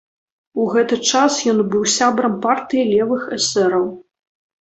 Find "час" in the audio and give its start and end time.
1.09-1.35